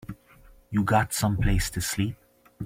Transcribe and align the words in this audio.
You 0.71 0.83
got 0.83 1.13
someplace 1.13 1.69
to 1.69 1.79
sleep? 1.79 2.15